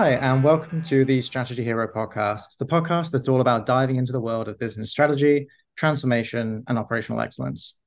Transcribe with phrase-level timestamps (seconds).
[0.00, 4.12] Hi, and welcome to the Strategy Hero podcast, the podcast that's all about diving into
[4.12, 7.78] the world of business strategy, transformation, and operational excellence.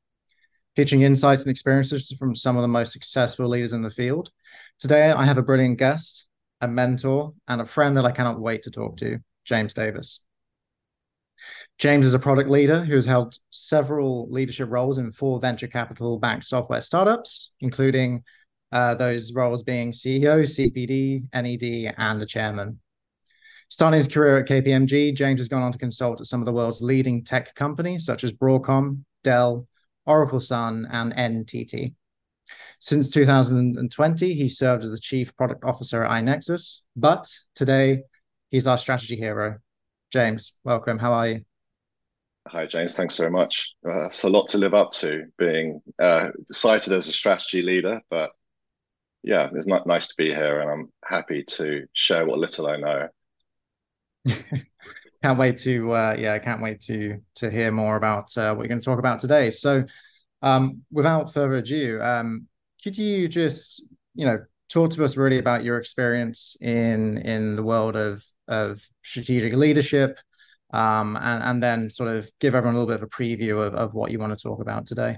[0.75, 4.29] Featuring insights and experiences from some of the most successful leaders in the field.
[4.79, 6.27] Today, I have a brilliant guest,
[6.61, 10.19] a mentor, and a friend that I cannot wait to talk to, James Davies.
[11.79, 16.19] James is a product leader who has held several leadership roles in four venture capital
[16.19, 18.23] backed software startups, including
[18.73, 22.79] uh, those roles being CEO, CPD, NED, and a chairman.
[23.69, 26.51] Starting his career at KPMG, James has gone on to consult at some of the
[26.51, 29.67] world's leading tech companies such as Broadcom, Dell,
[30.05, 31.93] Oracle Sun, and NTT.
[32.79, 38.01] Since 2020, he served as the chief product officer at iNexus, but today
[38.49, 39.59] he's our strategy hero.
[40.11, 40.97] James, welcome.
[40.97, 41.41] How are you?
[42.47, 42.95] Hi, James.
[42.95, 43.73] Thanks very much.
[43.87, 48.01] Uh, it's a lot to live up to being uh, cited as a strategy leader,
[48.09, 48.31] but
[49.23, 52.77] yeah, it's not nice to be here, and I'm happy to share what little I
[52.77, 53.07] know.
[55.23, 58.63] can't wait to uh, yeah, I can't wait to to hear more about uh, what
[58.63, 59.49] you're going to talk about today.
[59.49, 59.85] So,
[60.41, 62.47] um, without further ado, um,
[62.83, 64.39] could you just you know
[64.69, 70.19] talk to us really about your experience in in the world of of strategic leadership,
[70.73, 73.73] um, and and then sort of give everyone a little bit of a preview of,
[73.73, 75.17] of what you want to talk about today.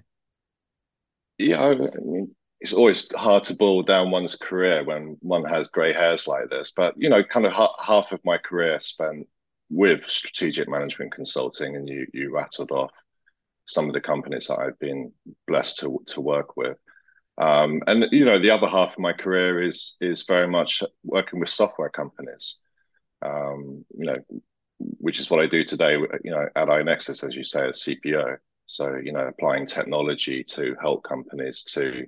[1.40, 2.35] Yeah, I mean,
[2.66, 6.74] it's always hard to boil down one's career when one has grey hairs like this.
[6.76, 9.28] But you know, kind of ha- half of my career spent
[9.70, 12.92] with strategic management consulting, and you you rattled off
[13.68, 15.12] some of the companies that I've been
[15.46, 16.76] blessed to to work with.
[17.38, 21.40] Um, and you know, the other half of my career is is very much working
[21.40, 22.64] with software companies.
[23.22, 24.18] Um, you know,
[24.80, 26.00] which is what I do today.
[26.24, 28.38] You know, at iNexus, as you say, as CPO.
[28.66, 32.08] So you know, applying technology to help companies to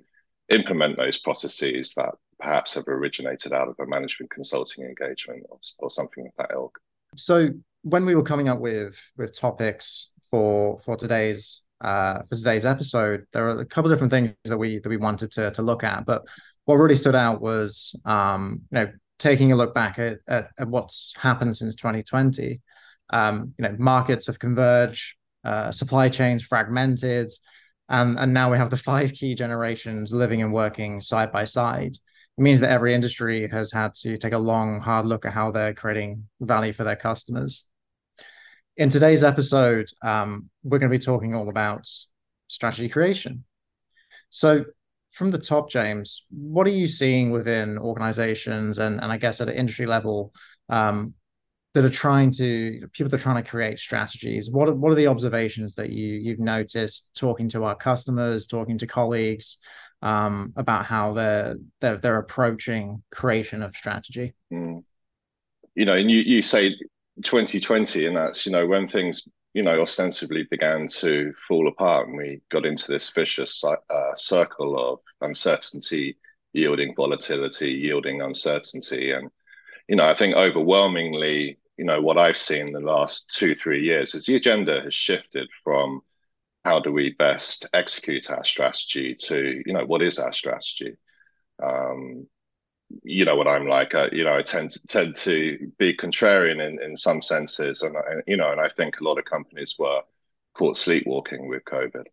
[0.50, 5.90] implement those processes that perhaps have originated out of a management consulting engagement or, or
[5.90, 6.78] something of that ilk.
[7.16, 7.50] So
[7.82, 13.26] when we were coming up with with topics for for today's uh, for today's episode,
[13.32, 15.84] there are a couple of different things that we that we wanted to to look
[15.84, 16.04] at.
[16.06, 16.22] But
[16.64, 20.68] what really stood out was um, you know taking a look back at, at, at
[20.68, 22.60] what's happened since 2020.
[23.10, 27.32] Um, you know, markets have converged, uh, supply chains fragmented,
[27.88, 31.96] and and now we have the five key generations living and working side by side.
[32.36, 35.50] It means that every industry has had to take a long hard look at how
[35.50, 37.64] they're creating value for their customers.
[38.76, 41.88] In today's episode um, we're going to be talking all about
[42.46, 43.44] strategy creation.
[44.30, 44.64] So
[45.10, 49.48] from the top james what are you seeing within organizations and, and i guess at
[49.48, 50.32] an industry level
[50.68, 51.14] um,
[51.74, 54.96] that are trying to people that are trying to create strategies what are, what are
[54.96, 59.58] the observations that you you've noticed talking to our customers talking to colleagues
[60.00, 64.82] um, about how they're, they're they're approaching creation of strategy mm.
[65.74, 66.74] you know and you you say
[67.24, 72.16] 2020 and that's you know when things you know ostensibly began to fall apart and
[72.16, 76.16] we got into this vicious uh, circle of uncertainty
[76.52, 79.30] yielding volatility yielding uncertainty and
[79.88, 84.14] you know, I think overwhelmingly, you know, what I've seen the last two, three years
[84.14, 86.02] is the agenda has shifted from
[86.64, 90.96] how do we best execute our strategy to, you know, what is our strategy?
[91.62, 92.26] Um,
[93.02, 93.94] you know what I'm like.
[93.94, 97.94] Uh, you know, I tend to tend to be contrarian in, in some senses, and,
[97.96, 100.00] and you know, and I think a lot of companies were
[100.54, 102.04] caught sleepwalking with COVID,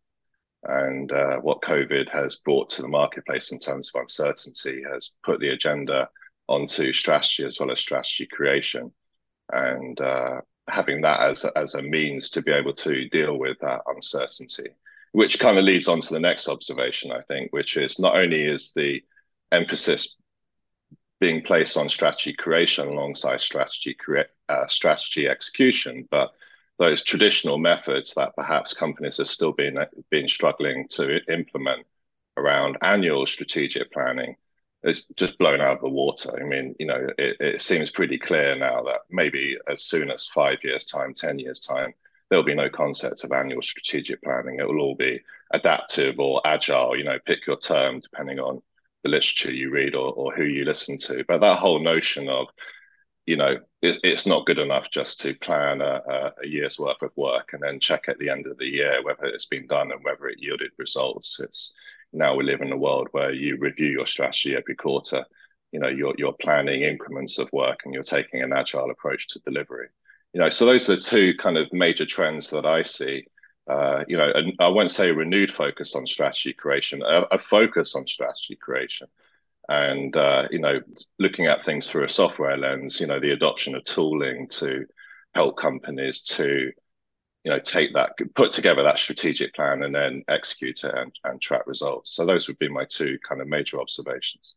[0.63, 5.39] and uh, what COVID has brought to the marketplace in terms of uncertainty has put
[5.39, 6.09] the agenda
[6.47, 8.91] onto strategy as well as strategy creation,
[9.51, 13.57] and uh, having that as a, as a means to be able to deal with
[13.59, 14.69] that uncertainty,
[15.11, 18.43] which kind of leads on to the next observation, I think, which is not only
[18.43, 19.03] is the
[19.51, 20.17] emphasis
[21.19, 23.95] being placed on strategy creation alongside strategy
[24.49, 26.31] uh, strategy execution, but
[26.77, 29.77] those traditional methods that perhaps companies have still been
[30.09, 31.85] been struggling to implement
[32.37, 34.35] around annual strategic planning
[34.85, 36.31] it's just blown out of the water.
[36.39, 40.27] I mean, you know, it, it seems pretty clear now that maybe as soon as
[40.27, 41.93] five years' time, 10 years' time,
[42.29, 44.59] there'll be no concept of annual strategic planning.
[44.59, 45.21] It will all be
[45.51, 48.61] adaptive or agile, you know, pick your term depending on
[49.03, 51.23] the literature you read or, or who you listen to.
[51.27, 52.47] But that whole notion of,
[53.25, 57.11] you know, it, it's not good enough just to plan a, a, year's worth of
[57.15, 60.03] work and then check at the end of the year whether it's been done and
[60.03, 61.39] whether it yielded results.
[61.39, 61.75] It's
[62.15, 65.25] now we live in a world where you review your strategy every quarter.
[65.71, 69.39] You know, you're you're planning increments of work and you're taking an agile approach to
[69.39, 69.87] delivery.
[70.33, 73.25] You know, so those are the two kind of major trends that I see.
[73.69, 77.39] Uh, you know, and I won't say a renewed focus on strategy creation, a, a
[77.39, 79.07] focus on strategy creation.
[79.69, 80.79] and uh, you know
[81.19, 84.85] looking at things through a software lens you know the adoption of tooling to
[85.33, 86.71] help companies to
[87.45, 91.39] you know take that put together that strategic plan and then execute it and, and
[91.39, 92.11] track results.
[92.15, 94.55] So those would be my two kind of major observations.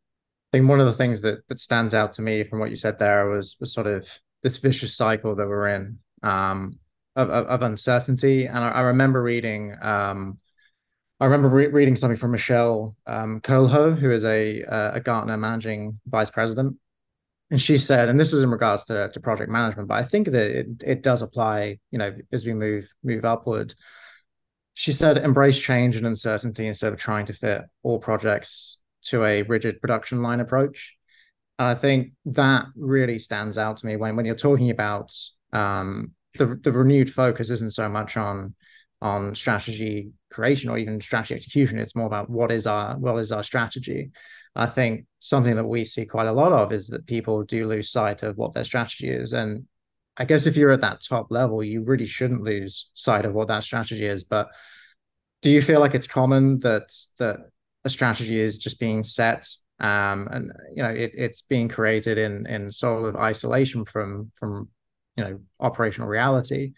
[0.51, 2.77] I think one of the things that that stands out to me from what you
[2.77, 4.09] said there was was sort of
[4.43, 6.79] this vicious cycle that we're in um,
[7.15, 8.47] of, of, of, uncertainty.
[8.47, 10.39] And I, I remember reading um,
[11.21, 16.01] I remember re- reading something from Michelle um, Coelho, who is a a Gartner managing
[16.07, 16.75] vice president,
[17.51, 20.27] and she said, and this was in regards to, to project management, but I think
[20.27, 23.75] that it, it does apply, you know, as we move move upward.
[24.75, 29.43] She said, embrace change and uncertainty instead of trying to fit all projects to a
[29.43, 30.95] rigid production line approach.
[31.59, 35.13] And I think that really stands out to me when when you're talking about
[35.53, 38.55] um, the the renewed focus isn't so much on
[39.01, 41.79] on strategy creation or even strategy execution.
[41.79, 44.11] It's more about what is our what is our strategy.
[44.59, 47.91] I think something that we see quite a lot of is that people do lose
[47.91, 49.33] sight of what their strategy is.
[49.33, 49.67] And
[50.17, 53.49] I guess if you're at that top level, you really shouldn't lose sight of what
[53.49, 54.25] that strategy is.
[54.25, 54.49] But
[55.43, 57.39] do you feel like it's common that that
[57.85, 59.47] a strategy is just being set
[59.81, 64.69] um, and you know it, it's being created in in sort of isolation from from
[65.17, 66.73] you know operational reality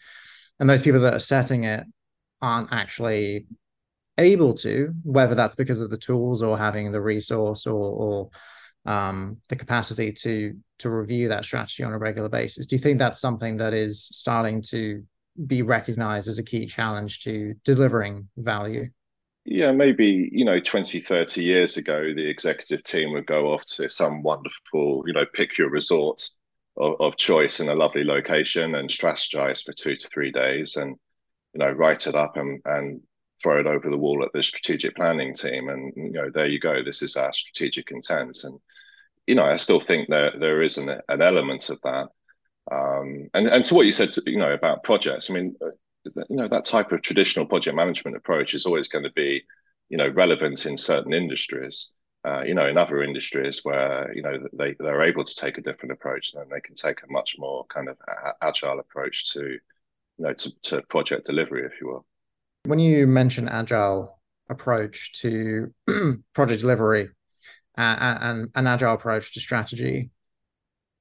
[0.59, 1.85] and those people that are setting it
[2.43, 3.47] aren't actually
[4.21, 8.31] able to, whether that's because of the tools or having the resource or, or
[8.91, 12.67] um, the capacity to to review that strategy on a regular basis.
[12.67, 15.05] Do you think that's something that is starting to
[15.47, 18.89] be recognized as a key challenge to delivering value?
[19.45, 23.89] Yeah, maybe, you know, 20, 30 years ago, the executive team would go off to
[23.89, 26.29] some wonderful, you know, pick your resort
[26.77, 30.97] of, of choice in a lovely location and strategize for two to three days and,
[31.55, 33.01] you know, write it up and, and
[33.43, 36.61] throw it over the wall at the strategic planning team and you know there you
[36.61, 38.45] go this is our strategic intent.
[38.45, 38.59] And
[39.27, 42.09] you know i still think that there is an, an element of that.
[42.71, 45.71] Um, and and to what you said you know about projects i mean uh,
[46.29, 49.43] you know that type of traditional project management approach is always going to be
[49.89, 51.93] you know relevant in certain industries
[52.25, 55.63] uh, you know in other industries where you know they they're able to take a
[55.63, 57.97] different approach then they can take a much more kind of
[58.43, 59.61] agile approach to you
[60.19, 62.07] know to, to project delivery if you will
[62.71, 64.19] when you mention agile
[64.49, 65.73] approach to
[66.35, 67.11] project delivery
[67.77, 70.11] uh, and an agile approach to strategy,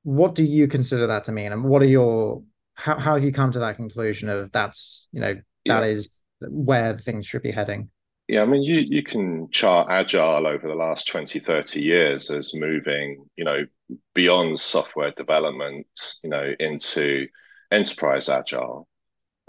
[0.04, 1.52] what do you consider that to mean?
[1.52, 2.44] And what are your
[2.74, 5.34] how, how have you come to that conclusion of that's you know
[5.66, 5.84] that yeah.
[5.84, 7.90] is where things should be heading?
[8.28, 12.54] Yeah, I mean, you, you can chart agile over the last 20, 30 years as
[12.54, 13.66] moving, you know,
[14.14, 15.88] beyond software development,
[16.24, 17.28] you know, into
[17.72, 18.88] enterprise agile.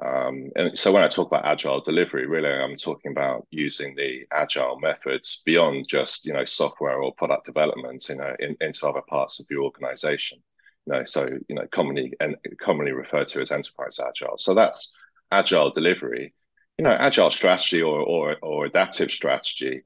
[0.03, 4.25] Um, and so when I talk about agile delivery, really I'm talking about using the
[4.33, 9.03] agile methods beyond just you know software or product development you know in, into other
[9.03, 10.39] parts of your organization.
[10.87, 14.39] You know, so you know commonly and commonly referred to as enterprise agile.
[14.39, 14.97] So that's
[15.31, 16.33] agile delivery.
[16.79, 19.83] You know, agile strategy or or, or adaptive strategy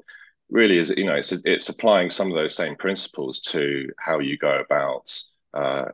[0.49, 4.38] really is you know it's it's applying some of those same principles to how you
[4.38, 5.12] go about
[5.55, 5.87] uh,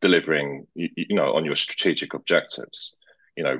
[0.00, 2.96] delivering you, you know on your strategic objectives
[3.36, 3.58] you know,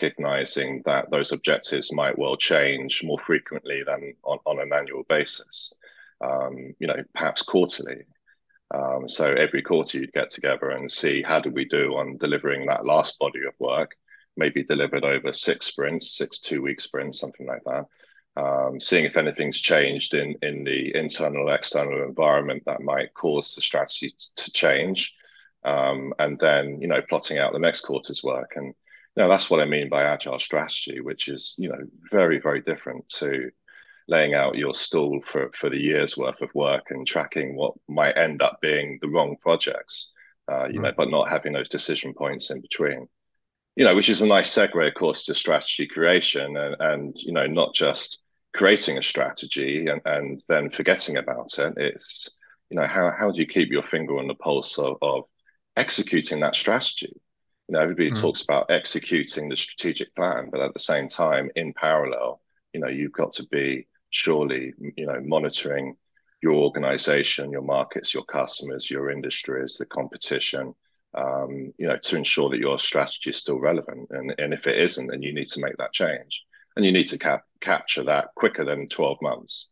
[0.00, 5.74] recognizing that those objectives might well change more frequently than on, on an annual basis,
[6.20, 8.04] um, you know, perhaps quarterly.
[8.74, 12.66] Um, so every quarter you'd get together and see how do we do on delivering
[12.66, 13.96] that last body of work,
[14.36, 17.86] maybe delivered over six sprints, six two-week sprints, something like that.
[18.36, 23.62] Um, seeing if anything's changed in in the internal external environment that might cause the
[23.62, 25.12] strategy to change,
[25.64, 28.74] um, and then you know plotting out the next quarter's work and
[29.18, 33.08] now that's what I mean by agile strategy, which is you know very very different
[33.20, 33.50] to
[34.06, 38.16] laying out your stall for for the year's worth of work and tracking what might
[38.16, 40.14] end up being the wrong projects,
[40.50, 43.08] uh, you know, but not having those decision points in between.
[43.74, 47.32] You know, which is a nice segue, of course, to strategy creation and and you
[47.32, 48.22] know not just
[48.54, 51.74] creating a strategy and and then forgetting about it.
[51.76, 52.38] It's
[52.70, 55.24] you know how how do you keep your finger on the pulse of, of
[55.76, 57.14] executing that strategy
[57.68, 58.20] you know, everybody mm.
[58.20, 62.40] talks about executing the strategic plan, but at the same time, in parallel,
[62.72, 65.94] you know, you've got to be surely, you know, monitoring
[66.42, 70.74] your organization, your markets, your customers, your industries, the competition,
[71.14, 74.08] um, you know, to ensure that your strategy is still relevant.
[74.10, 76.44] And, and if it isn't, then you need to make that change.
[76.76, 79.70] And you need to cap- capture that quicker than 12 months,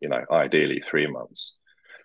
[0.00, 1.56] you know, ideally three months.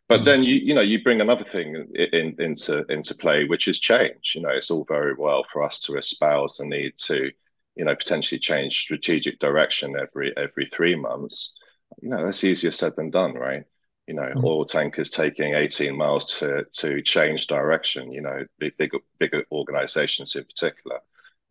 [0.08, 0.26] But mm.
[0.26, 4.34] then you you know you bring another thing in, into into play, which is change.
[4.36, 7.32] You know, it's all very well for us to espouse the need to,
[7.76, 11.60] you know, potentially change strategic direction every every three months.
[12.02, 13.64] You know, that's easier said than done, right?
[14.08, 14.46] You know, mm-hmm.
[14.46, 18.12] oil tankers taking 18 miles to to change direction.
[18.12, 21.00] You know, big big bigger organizations in particular.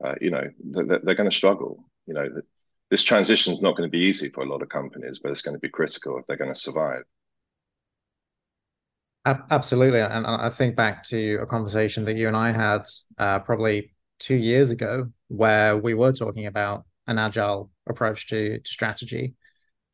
[0.04, 1.84] Uh, you know, they're, they're going to struggle.
[2.06, 2.28] You know,
[2.90, 5.42] this transition is not going to be easy for a lot of companies, but it's
[5.42, 7.02] going to be critical if they're going to survive.
[9.26, 12.82] Absolutely, and I think back to a conversation that you and I had
[13.16, 18.70] uh, probably two years ago, where we were talking about an agile approach to, to
[18.70, 19.34] strategy,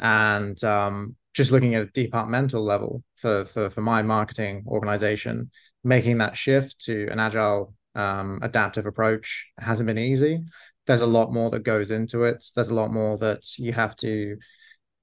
[0.00, 5.52] and um, just looking at a departmental level for, for for my marketing organization,
[5.84, 10.40] making that shift to an agile um, adaptive approach hasn't been easy.
[10.88, 12.44] There's a lot more that goes into it.
[12.56, 14.38] There's a lot more that you have to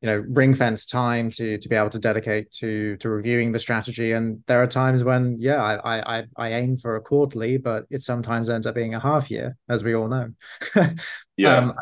[0.02, 3.60] you know ring fence time to to be able to dedicate to to reviewing the
[3.60, 4.12] strategy.
[4.12, 8.04] And there are times when yeah i i i aim for a quarterly but it
[8.04, 10.30] sometimes ends up being a half year as we all know.
[11.40, 11.58] Yeah.
[11.58, 11.76] Um,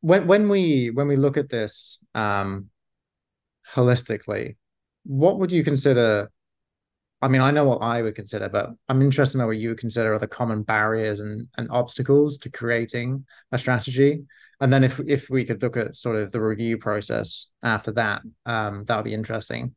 [0.00, 2.68] when when we when we look at this um
[3.72, 4.56] holistically
[5.04, 6.30] what would you consider
[7.22, 9.70] I mean, I know what I would consider, but I'm interested in know what you
[9.70, 14.24] would consider are the common barriers and, and obstacles to creating a strategy
[14.64, 18.22] and then if if we could look at sort of the review process after that,
[18.46, 19.74] um, that would be interesting.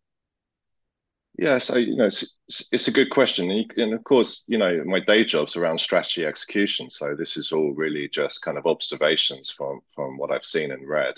[1.38, 2.34] Yeah, so you know, it's,
[2.72, 5.77] it's a good question, and, you, and, of course, you know, my day job's around
[5.77, 10.46] strategy execution, so this is all really just kind of observations from from what I've
[10.46, 11.15] seen and read,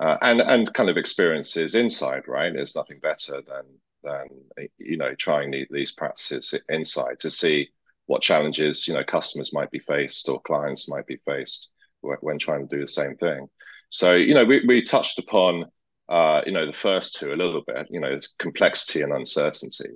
[0.00, 2.26] uh, and and kind of experiences inside.
[2.26, 3.64] Right, there's nothing better than
[4.02, 7.68] than you know trying these practices inside to see
[8.06, 11.70] what challenges you know customers might be faced or clients might be faced
[12.02, 13.48] when trying to do the same thing.
[13.92, 15.66] So, you know, we, we touched upon,
[16.08, 19.90] uh, you know, the first two a little bit, you know, complexity and uncertainty.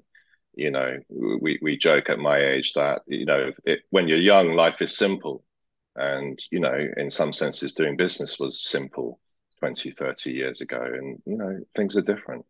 [0.54, 4.52] You know, we, we joke at my age that, you know, it, when you're young,
[4.52, 5.44] life is simple.
[5.96, 9.18] And, you know, in some senses, doing business was simple
[9.60, 10.82] 20, 30 years ago.
[10.82, 12.44] And, you know, things are different.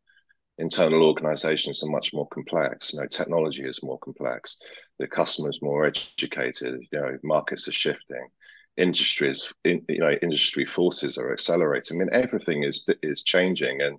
[0.58, 2.92] Internal organizations are much more complex.
[2.92, 4.58] You know, technology is more complex.
[4.98, 6.80] The customer is more educated.
[6.90, 8.26] You know, markets are shifting
[8.76, 11.96] industries, in, you know, industry forces are accelerating.
[11.96, 13.98] I mean, everything is is changing and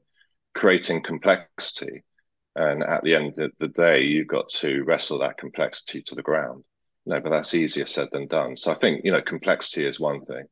[0.55, 2.03] creating complexity.
[2.55, 6.23] And at the end of the day, you've got to wrestle that complexity to the
[6.23, 6.63] ground.
[7.05, 8.57] No, but that's easier said than done.
[8.57, 10.45] So I think you know, complexity is one thing.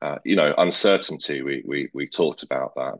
[0.00, 1.42] Uh, you know, uncertainty.
[1.42, 2.94] We we we talked about that.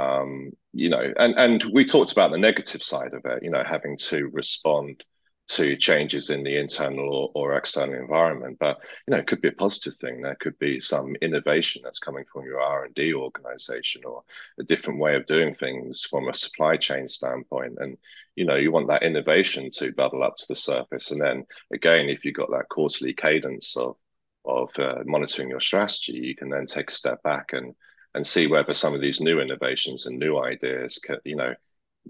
[0.00, 3.42] Um, you know, and and we talked about the negative side of it.
[3.42, 5.02] You know, having to respond
[5.48, 9.48] to changes in the internal or, or, external environment but you know it could be
[9.48, 10.20] a positive thing.
[10.20, 14.22] There could be some innovation that's coming from your r&d organization or
[14.58, 17.78] a different way of doing things from a supply chain standpoint.
[17.78, 17.96] And
[18.34, 21.10] you know you want that innovation to bubble up to the surface.
[21.10, 23.96] And then again if you've got that quarterly cadence of
[24.44, 27.74] of uh, monitoring your strategy you can then take a step back and
[28.14, 31.54] and see whether some of these new innovations and new ideas can, you know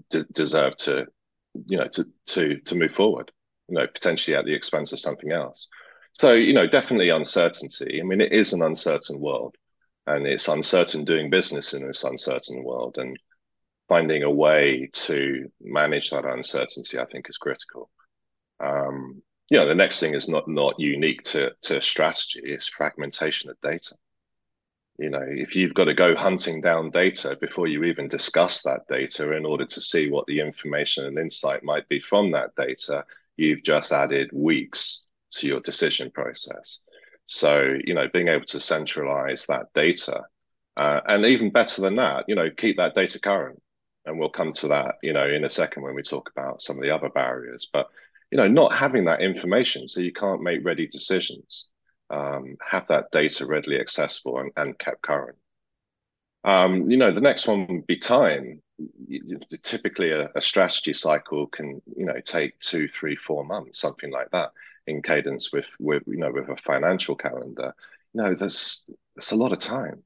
[0.09, 1.07] d- deserve to
[1.65, 3.31] you know to to to move forward
[3.67, 5.67] you know potentially at the expense of something else.
[6.13, 7.99] So you know definitely uncertainty.
[8.01, 9.55] I mean it is an uncertain world
[10.05, 13.17] and it's uncertain doing business in this uncertain world and
[13.89, 17.89] finding a way to manage that uncertainty i think is critical.
[18.59, 23.49] Um, you know the next thing is not not unique to to strategy it's fragmentation
[23.49, 23.95] of data
[24.97, 28.87] you know if you've got to go hunting down data before you even discuss that
[28.89, 33.03] data in order to see what the information and insight might be from that data
[33.37, 36.81] you've just added weeks to your decision process.
[37.25, 40.23] So you know being able to centralize that data
[40.75, 43.61] uh, and even better than that you know keep that data current.
[44.05, 46.77] And we'll come to that you know in a second when we talk about some
[46.77, 47.69] of the other barriers.
[47.71, 47.87] But
[48.31, 51.69] you know not having that information so you can't make ready decisions
[52.09, 55.37] um, have that data readily accessible and, and kept current.
[56.43, 58.61] Um, you know, the next one would be time.
[59.63, 64.29] Typically, a, a, strategy cycle can, you know, take two, three, four months, something like
[64.31, 64.51] that,
[64.85, 67.73] in cadence with, with you know, with a financial calendar.
[68.13, 70.03] You know, there's there's a lot of time,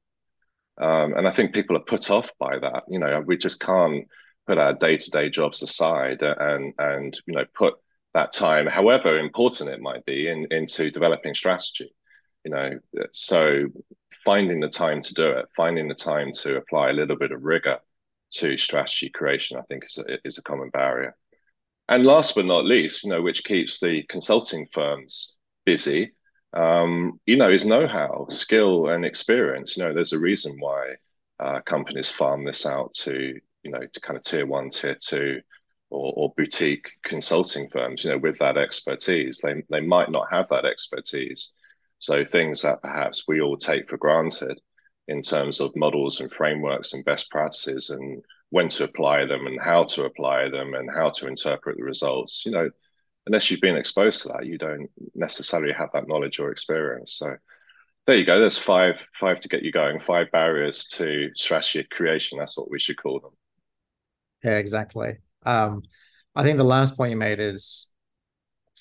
[0.78, 2.84] um, and I think people are put off by that.
[2.88, 4.08] You know, we just can't
[4.46, 7.74] put our day-to-day jobs aside and and you know put
[8.14, 11.94] that time, however important it might be, in, into developing strategy.
[12.44, 12.70] You know,
[13.12, 13.66] so
[14.24, 17.42] finding the time to do it, finding the time to apply a little bit of
[17.42, 17.78] rigor
[18.32, 21.14] to strategy creation, I think is a, is a common barrier.
[21.88, 26.12] And last but not least, you know, which keeps the consulting firms busy,
[26.52, 29.76] um, you know, is know-how, skill, and experience.
[29.76, 30.94] You know, there's a reason why
[31.40, 35.40] uh, companies farm this out to, you know, to kind of tier one, tier two
[35.92, 39.40] or, or boutique consulting firms, you know, with that expertise.
[39.42, 41.52] They, they might not have that expertise.
[41.98, 44.58] So things that perhaps we all take for granted,
[45.08, 49.60] in terms of models and frameworks and best practices and when to apply them and
[49.60, 52.44] how to apply them and how to interpret the results.
[52.46, 52.70] You know,
[53.26, 57.14] unless you've been exposed to that, you don't necessarily have that knowledge or experience.
[57.14, 57.36] So
[58.06, 58.38] there you go.
[58.38, 59.98] There's five five to get you going.
[59.98, 62.38] Five barriers to strategy creation.
[62.38, 63.32] That's what we should call them.
[64.44, 65.18] Yeah, exactly.
[65.44, 65.82] Um,
[66.34, 67.88] I think the last point you made is,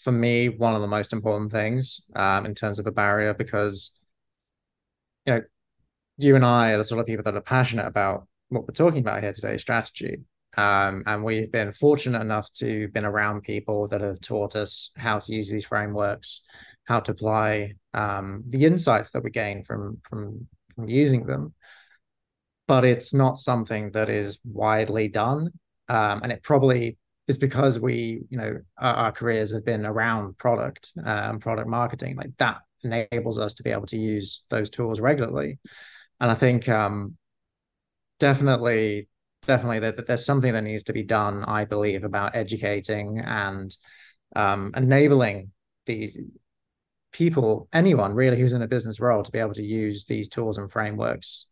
[0.02, 3.98] for me, one of the most important things um, in terms of a barrier because,
[5.26, 5.42] you know,
[6.18, 9.00] you and I are the sort of people that are passionate about what we're talking
[9.00, 10.20] about here today, strategy.
[10.58, 15.20] Um, and we've been fortunate enough to been around people that have taught us how
[15.20, 16.42] to use these frameworks,
[16.86, 21.54] how to apply um, the insights that we gain from from from using them.
[22.68, 25.52] But it's not something that is widely done,
[25.92, 30.38] um, and it probably is because we, you know, our, our careers have been around
[30.38, 32.16] product and product marketing.
[32.16, 35.60] Like that enables us to be able to use those tools regularly.
[36.22, 37.18] And I think um,
[38.20, 39.10] definitely
[39.48, 43.76] definitely that there's something that needs to be done i believe about educating and
[44.36, 45.50] um, enabling
[45.88, 46.20] these
[47.12, 50.60] people anyone really who's in a business role to be able to use these tools
[50.60, 51.48] and frameworks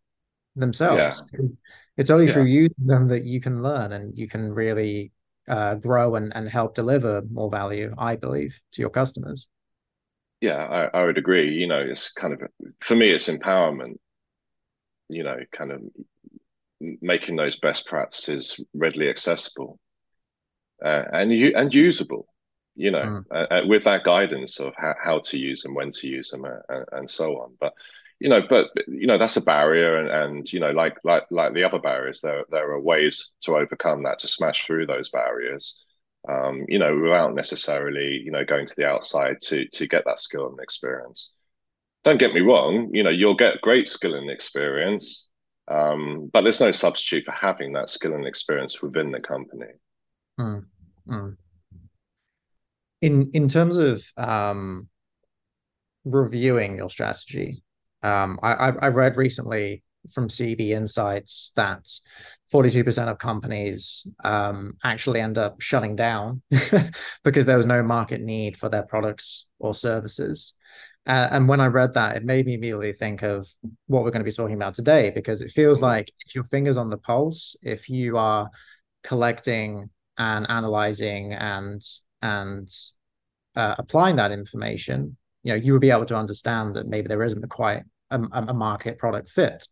[0.56, 1.40] themselves yeah.
[2.00, 2.34] It's only yeah.
[2.34, 5.12] through using them that you can learn and you can really
[5.50, 9.48] uh, grow and, and help deliver more value i believe to your customers
[10.40, 12.42] yeah I, I would agree you know it's kind of
[12.82, 13.98] for me it's empowerment
[15.10, 15.82] you know kind of
[17.02, 19.78] making those best practices readily accessible
[20.84, 22.28] uh, and you and usable
[22.76, 23.24] you know mm.
[23.32, 26.84] uh, with that guidance of how, how to use them when to use them uh,
[26.94, 27.74] and so on but
[28.20, 31.54] you know but you know that's a barrier and, and you know like like like
[31.54, 35.86] the other barriers there there are ways to overcome that to smash through those barriers
[36.28, 40.20] um, you know without necessarily you know going to the outside to to get that
[40.20, 41.36] skill and experience
[42.04, 45.30] don't get me wrong you know you'll get great skill and experience
[45.70, 49.72] um, but there's no substitute for having that skill and experience within the company.
[50.40, 50.66] Mm,
[51.08, 51.38] mm.
[53.02, 54.90] In in terms of um,
[56.06, 57.64] reviewing your strategy,
[58.04, 61.88] um, I, I read recently from CB Insights that
[62.54, 66.42] 42% of companies um, actually end up shutting down
[67.24, 70.54] because there was no market need for their products or services.
[71.06, 73.48] Uh, and when I read that, it made me immediately think of
[73.88, 76.78] what we're going to be talking about today, because it feels like if your finger's
[76.78, 78.50] on the pulse, if you are
[79.04, 81.82] collecting and analyzing and
[82.22, 82.70] and
[83.56, 87.24] uh, applying that information, you know, you would be able to understand that maybe there
[87.24, 89.68] isn't quite a, a market product fit.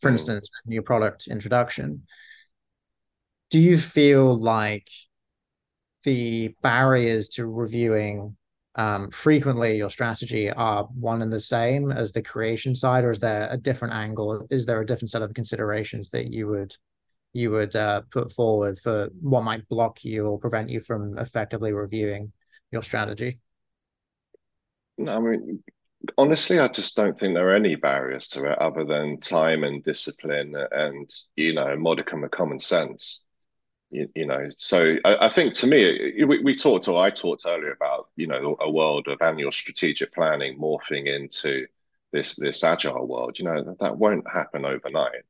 [0.00, 0.12] For mm.
[0.12, 2.06] instance, new product introduction.
[3.50, 4.88] Do you feel like
[6.04, 8.36] the barriers to reviewing
[8.74, 13.18] um, frequently your strategy are one and the same as the creation side, or is
[13.18, 14.46] there a different angle?
[14.50, 16.76] Is there a different set of considerations that you would
[17.32, 21.72] you would uh, put forward for what might block you or prevent you from effectively
[21.72, 22.32] reviewing
[22.70, 23.40] your strategy?
[24.98, 25.62] No, I mean,
[26.16, 29.82] honestly, I just don't think there are any barriers to it other than time and
[29.82, 33.24] discipline and you know modicum of common sense
[33.90, 37.44] you, you know so I, I, think to me we, we talked or i talked
[37.46, 41.66] earlier about you know a world of annual strategic planning morphing into
[42.12, 45.22] this this agile world you know that, that won't happen overnight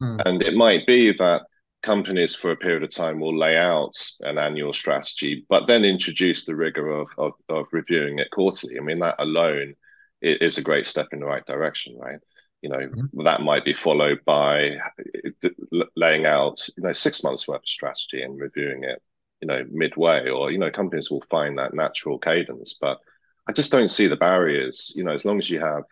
[0.00, 0.18] hmm.
[0.26, 1.42] and it might be that
[1.82, 6.44] companies for a period of time will lay out an annual strategy but then introduce
[6.44, 8.78] the rigor of, of, of reviewing it quarterly.
[8.78, 9.74] I mean that alone
[10.20, 12.20] is a great step in the right direction right?
[12.62, 13.24] You know mm-hmm.
[13.24, 14.78] that might be followed by
[15.96, 19.02] laying out you know six months worth of strategy and reviewing it
[19.40, 22.78] you know midway or you know companies will find that natural cadence.
[22.80, 22.98] But
[23.48, 24.92] i just don't see the barriers.
[24.96, 25.82] You know as long as you have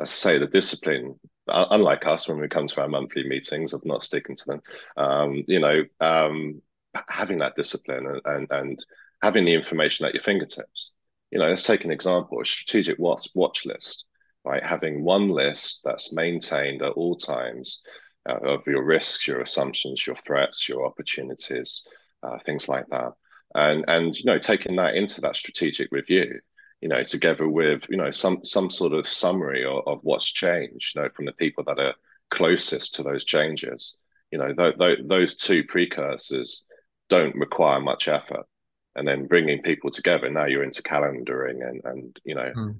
[0.00, 3.84] as I say the discipline unlike us when we come to our monthly meetings of
[3.84, 4.62] not sticking to them
[4.96, 6.60] um, you know um,
[7.08, 8.84] having that discipline and, and and
[9.22, 10.92] having the information at your fingertips
[11.30, 14.06] you know let's take an example a strategic watch watch list
[14.44, 14.64] right?
[14.64, 17.82] Having one list that's maintained at all times
[18.28, 21.86] uh, of your risks, your assumptions, your threats, your opportunities,
[22.22, 23.12] uh, things like that,
[23.54, 26.40] and and you know taking that into that strategic review,
[26.82, 30.94] you know, together with you know some some sort of summary of, of what's changed,
[30.94, 31.94] you know, from the people that are
[32.30, 33.98] closest to those changes.
[34.30, 36.66] You know, th- th- those two precursors
[37.08, 38.46] don't require much effort.
[38.94, 42.74] And then bringing people together now you're into calendaring and and you know mm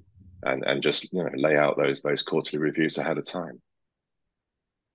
[0.45, 3.61] and and just you know lay out those those quarterly reviews ahead of time.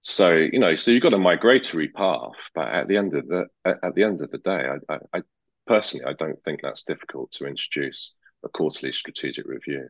[0.02, 3.46] So you know so you've got a migratory path but at the end of the
[3.64, 5.22] at the end of the day I, I, I
[5.66, 8.14] personally i don't think that's difficult to introduce
[8.44, 9.88] a quarterly strategic review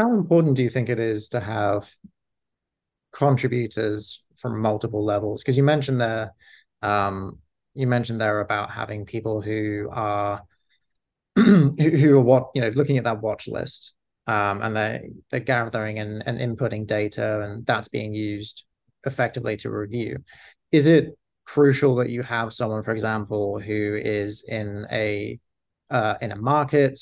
[0.00, 1.90] how important do you think it is to have
[3.12, 5.42] contributors from multiple levels?
[5.42, 6.32] Because you mentioned there,
[6.80, 7.38] um,
[7.74, 10.42] you mentioned there about having people who are
[11.36, 13.94] who are what you know looking at that watch list
[14.26, 18.64] um, and they're they're gathering and, and inputting data and that's being used
[19.04, 20.18] effectively to review
[20.72, 25.38] is it crucial that you have someone for example who is in a
[25.90, 27.00] uh, in a market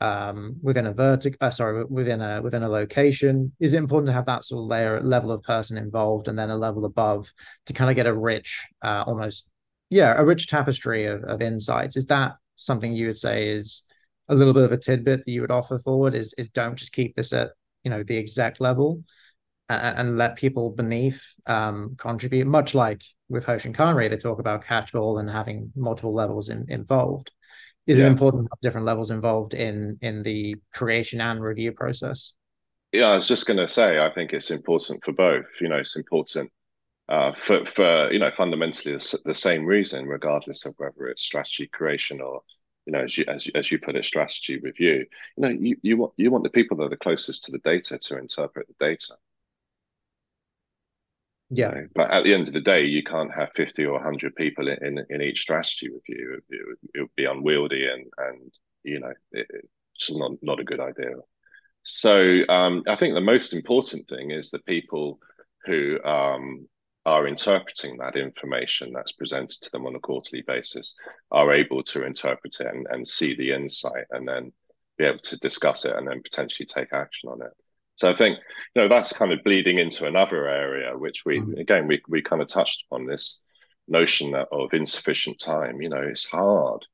[0.00, 4.12] um, within a vertic uh, sorry within a within a location is it important to
[4.12, 7.32] have that sort of layer level of person involved and then a level above
[7.64, 9.48] to kind of get a rich uh, almost
[9.88, 11.96] yeah a rich tapestry of, of insights?
[11.96, 13.82] Is that something you would say is
[14.28, 16.92] a little bit of a tidbit that you would offer forward is is don't just
[16.92, 17.50] keep this at
[17.84, 19.02] you know the exact level
[19.68, 25.18] and, let people beneath um, contribute much like with Hoshin Kanri they talk about catchball
[25.18, 27.32] and having multiple levels in, involved
[27.86, 28.04] is yeah.
[28.04, 32.32] it important to have different levels involved in in the creation and review process
[32.92, 35.76] yeah i was just going to say i think it's important for both you know
[35.76, 36.50] it's important
[37.08, 41.68] uh, for for you know fundamentally the, the same reason regardless of whether it's strategy
[41.68, 42.42] creation or
[42.86, 45.04] you know, as you as you, as you put it, strategy review.
[45.36, 47.58] You know, you you want you want the people that are the closest to the
[47.58, 49.16] data to interpret the data.
[51.50, 51.74] Yeah.
[51.74, 54.34] You know, but at the end of the day, you can't have fifty or hundred
[54.34, 56.38] people in, in, in each strategy review.
[56.38, 59.46] It, it, would, it would be unwieldy and and you know it,
[59.94, 61.12] it's not not a good idea.
[61.82, 65.20] So um, I think the most important thing is the people
[65.66, 66.68] who um,
[67.04, 70.96] are interpreting that information that's presented to them on a quarterly basis
[71.30, 74.52] are able to interpret it and, and see the insight and then
[74.98, 77.52] be able to discuss it and then potentially take action on it.
[77.96, 78.38] So I think
[78.74, 81.58] you know that's kind of bleeding into another area, which we mm.
[81.58, 83.42] again we we kind of touched upon this
[83.88, 85.80] notion of insufficient time.
[85.82, 86.84] You know, it's hard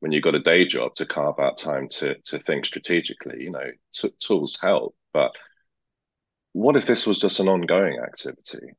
[0.00, 3.42] when you've got a day job to carve out time to to think strategically.
[3.42, 5.32] You know, t- tools help, but
[6.52, 8.74] what if this was just an ongoing activity?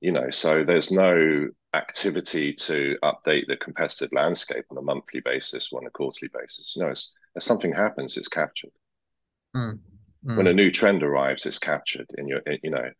[0.00, 5.70] you know so there's no activity to update the competitive landscape on a monthly basis
[5.72, 8.70] or on a quarterly basis you know as, as something happens it's captured
[9.54, 9.78] mm.
[10.26, 10.36] Mm.
[10.36, 12.90] when a new trend arrives it's captured in your you know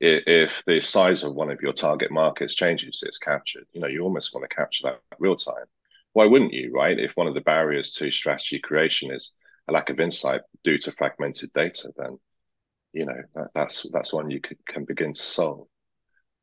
[0.00, 3.86] if, if the size of one of your target markets changes it's captured you know
[3.86, 5.66] you almost want to capture that real time
[6.12, 9.34] why wouldn't you right if one of the barriers to strategy creation is
[9.68, 12.18] a lack of insight due to fragmented data then
[12.92, 15.66] you know that, that's that's one you can, can begin to solve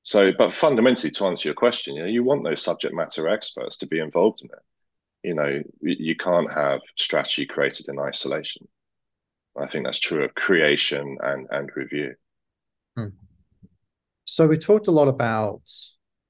[0.04, 3.78] so, but fundamentally, to answer your question, you know, you want those subject matter experts
[3.78, 5.28] to be involved in it.
[5.28, 8.68] You know, you can't have strategy created in isolation.
[9.58, 12.16] I think that's true of creation and and review.
[12.96, 13.08] Hmm.
[14.26, 15.62] So we talked a lot about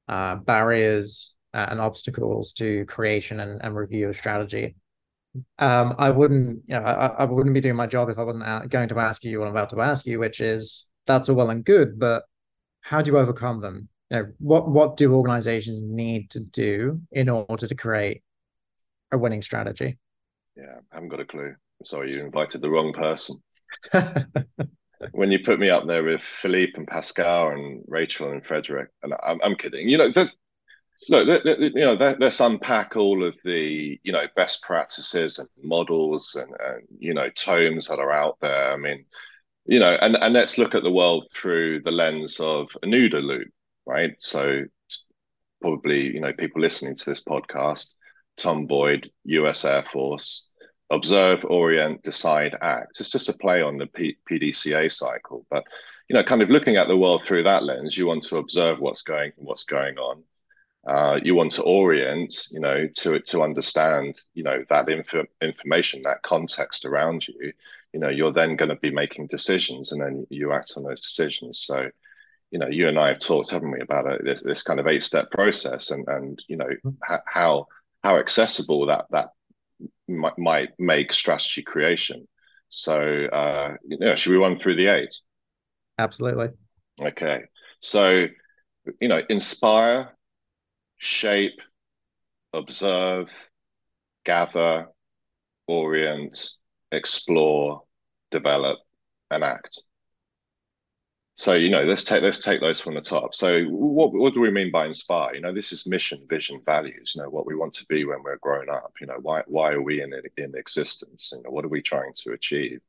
[0.08, 4.76] uh, barriers and obstacles to creation and, and review of strategy.
[5.58, 8.70] Um, I wouldn't, you know, I, I wouldn't be doing my job if I wasn't
[8.70, 11.50] going to ask you what I'm about to ask you, which is that's all well
[11.50, 12.24] and good, but
[12.82, 13.90] how do you overcome them?
[14.10, 18.24] You know, what what do organizations need to do in order to create
[19.12, 19.98] a winning strategy?
[20.56, 21.56] Yeah, I haven't got a clue.
[21.86, 23.38] Sorry, you invited the wrong person.
[25.12, 29.14] when you put me up there with Philippe and Pascal and Rachel and Frederick, and
[29.24, 29.88] I'm, I'm kidding.
[29.88, 30.12] You know,
[31.10, 36.54] look, you know, let's unpack all of the you know best practices and models and,
[36.60, 38.74] and you know tomes that are out there.
[38.74, 39.06] I mean,
[39.66, 43.22] you know, and, and let's look at the world through the lens of an OODA
[43.24, 43.48] loop,
[43.86, 44.12] right?
[44.20, 44.64] So
[45.62, 47.96] probably, you know, people listening to this podcast,
[48.38, 50.49] Tom Boyd, US Air Force,
[50.90, 53.00] observe, orient, decide, act.
[53.00, 55.64] It's just a play on the P- PDCA cycle, but
[56.08, 58.80] you know, kind of looking at the world through that lens, you want to observe
[58.80, 60.24] what's going what's going on.
[60.88, 66.02] Uh, you want to orient, you know, to to understand, you know, that inf- information,
[66.02, 67.54] that context around you,
[67.94, 71.02] you know you're then going to be making decisions and then you act on those
[71.02, 71.90] decisions so
[72.52, 74.88] you know you and i have talked haven't we about it, this, this kind of
[74.88, 77.16] eight step process and and you know mm-hmm.
[77.26, 77.68] how
[78.04, 79.32] how accessible that that
[80.08, 82.28] might, might make strategy creation.
[82.70, 85.14] So uh you know should we run through the eight?
[85.98, 86.50] Absolutely.
[87.02, 87.44] Okay.
[87.82, 88.28] So
[89.00, 90.16] you know inspire
[90.98, 91.60] shape
[92.54, 93.30] observe
[94.26, 94.88] gather
[95.68, 96.50] orient
[96.92, 97.84] explore,
[98.32, 98.80] develop,
[99.32, 99.84] and act.
[101.40, 103.34] So you know, let's take let's take those from the top.
[103.34, 105.36] So what what do we mean by inspire?
[105.36, 107.14] You know, this is mission, vision, values.
[107.16, 108.92] You know, what we want to be when we're grown up.
[109.00, 111.32] You know, why why are we in in existence?
[111.34, 112.82] You know, what are we trying to achieve?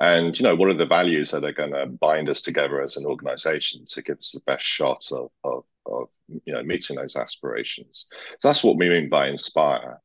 [0.00, 2.96] And you know, what are the values that are going to bind us together as
[2.96, 6.08] an organization to give us the best shot of of of
[6.46, 8.06] you know meeting those aspirations?
[8.38, 10.00] So that's what we mean by inspire.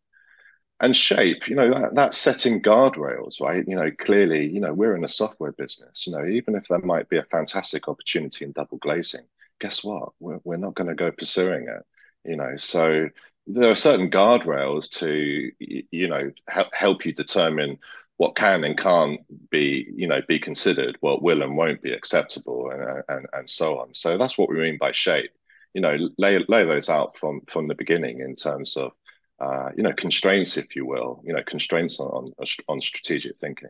[0.79, 3.67] And shape you know that, that's setting guardrails right?
[3.67, 6.79] You know clearly you know we're in a software business you know even if there
[6.79, 9.25] might be a fantastic opportunity in double glazing
[9.59, 10.09] guess what?
[10.19, 11.85] We're, we're not going to go pursuing it
[12.23, 12.55] you know?
[12.57, 13.09] So
[13.47, 17.79] there are certain guardrails to you know help, help you determine
[18.17, 22.69] what can and can't be you know be considered what will and won't be acceptable
[22.69, 23.93] and and, and so on.
[23.93, 25.31] So that's what we mean by shape.
[25.73, 28.91] You know lay lay those out from from the beginning in terms of
[29.39, 32.33] uh, you know, constraints, if you will, you know, constraints on
[32.67, 33.69] on, strategic thinking.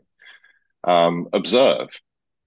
[0.84, 1.90] Um, observe,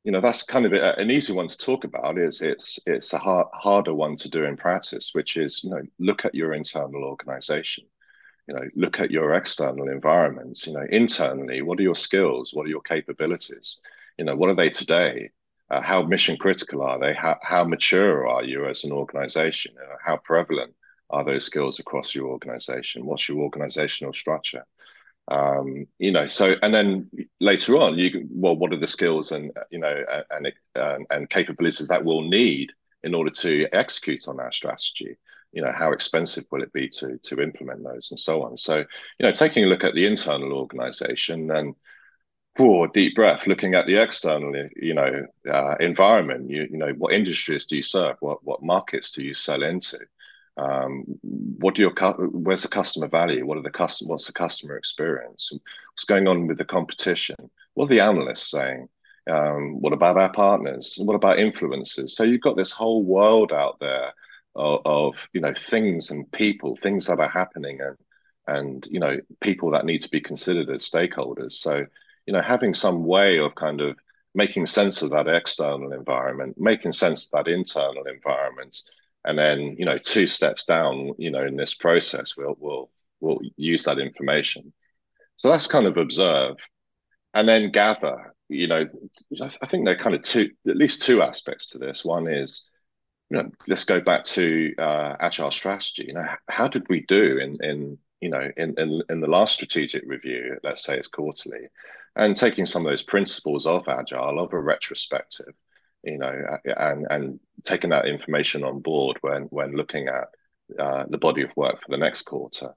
[0.05, 2.19] you know, that's kind of a, an easy one to talk about.
[2.19, 5.83] Is it's it's a hard, harder one to do in practice, which is you know,
[5.99, 7.85] look at your internal organization.
[8.47, 10.67] You know, look at your external environments.
[10.67, 12.55] You know, internally, what are your skills?
[12.55, 13.83] What are your capabilities?
[14.17, 15.31] You know, what are they today?
[15.71, 17.15] Uh, how mission critical are they?
[17.15, 19.73] How, how mature are you as an organization?
[19.75, 20.75] You know, how prevalent
[21.11, 23.07] are those skills across your organization?
[23.07, 24.65] What's your organizational structure?
[25.31, 29.53] Um, you know, so and then later on, you well, what are the skills and
[29.71, 34.53] you know and and, and capabilities that we'll need in order to execute on our
[34.53, 35.17] strategy?
[35.53, 38.57] You know, how expensive will it be to to implement those and so on?
[38.57, 41.75] So, you know, taking a look at the internal organization and
[42.57, 46.51] for deep breath, looking at the external, you know, uh, environment.
[46.51, 48.17] You, you know, what industries do you serve?
[48.21, 49.99] What what markets do you sell into?
[50.57, 51.93] Um, what do your
[52.31, 53.47] where's the customer value?
[53.47, 54.11] What are the customer?
[54.11, 55.51] What's the customer experience?
[55.53, 57.37] What's going on with the competition?
[57.75, 58.89] What are the analysts saying?
[59.31, 60.99] Um, what about our partners?
[61.01, 62.11] What about influencers?
[62.11, 64.13] So you've got this whole world out there
[64.57, 67.97] of, of, you know things and people, things that are happening, and
[68.47, 71.53] and you know people that need to be considered as stakeholders.
[71.53, 71.87] So
[72.27, 73.97] you know having some way of kind of
[74.35, 78.83] making sense of that external environment, making sense of that internal environment,
[79.25, 83.41] and then you know two steps down you know in this process we'll we'll we'll
[83.57, 84.73] use that information.
[85.37, 86.57] So that's kind of observe
[87.35, 88.85] and then gather you know
[89.41, 92.05] i think there are kind of two at least two aspects to this.
[92.05, 92.71] One is
[93.31, 96.07] you know let's go back to uh, agile strategy.
[96.09, 99.55] You know how did we do in in you know in, in in the last
[99.55, 101.69] strategic review let's say it's quarterly
[102.17, 105.55] and taking some of those principles of agile of a retrospective
[106.03, 110.29] you know, and and taking that information on board when when looking at
[110.79, 112.75] uh, the body of work for the next quarter,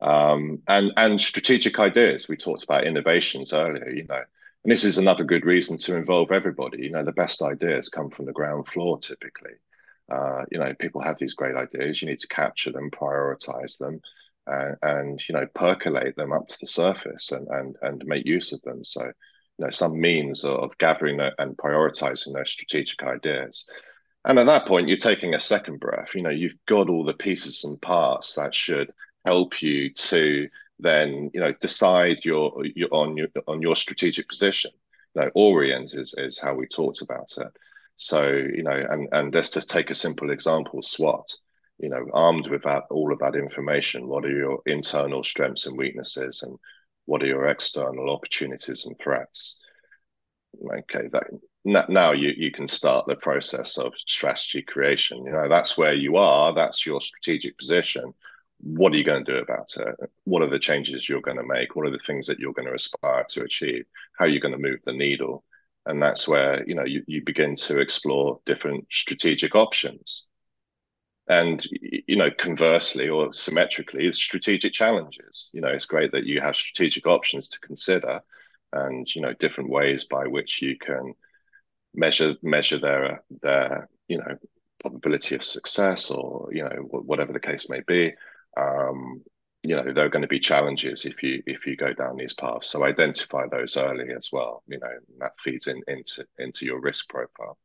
[0.00, 2.28] um, and and strategic ideas.
[2.28, 4.22] We talked about innovations earlier, you know,
[4.64, 6.82] and this is another good reason to involve everybody.
[6.82, 9.52] You know, the best ideas come from the ground floor typically.
[10.10, 12.02] Uh, you know, people have these great ideas.
[12.02, 14.00] You need to capture them, prioritize them,
[14.46, 18.52] and, and you know, percolate them up to the surface and and and make use
[18.52, 18.84] of them.
[18.84, 19.12] So
[19.58, 23.68] you know, some means of gathering and prioritizing those strategic ideas.
[24.24, 26.14] And at that point, you're taking a second breath.
[26.14, 28.92] You know, you've got all the pieces and parts that should
[29.24, 34.70] help you to then, you know, decide your, your on your on your strategic position.
[35.14, 37.48] You know, orient is is how we talked about it.
[37.96, 41.30] So, you know, and and let's just take a simple example, SWOT.
[41.78, 45.76] You know, armed with that all of that information, what are your internal strengths and
[45.76, 46.58] weaknesses, and
[47.06, 49.60] what are your external opportunities and threats?
[50.64, 51.24] Okay, that
[51.64, 55.24] now you you can start the process of strategy creation.
[55.24, 56.52] You know, that's where you are.
[56.52, 58.12] That's your strategic position.
[58.60, 60.10] What are you going to do about it?
[60.24, 61.74] What are the changes you're going to make?
[61.74, 63.84] What are the things that you're going to aspire to achieve?
[64.18, 65.44] How are you going to move the needle?
[65.86, 70.28] And that's where you know you, you begin to explore different strategic options
[71.32, 71.66] and
[72.06, 75.50] you know conversely or symmetrically strategic challenges.
[75.54, 78.20] You know it's great that you have strategic options to consider
[78.72, 81.14] and you know different ways by which you can
[81.94, 84.36] measure measure their their you know
[84.80, 88.12] probability of success or you know whatever the case may be.
[88.56, 89.22] Um,
[89.64, 92.34] you know there are going to be challenges if you if you go down these
[92.34, 92.68] paths.
[92.68, 97.08] So identify those early as well you know that feeds in into into your risk
[97.08, 97.56] profile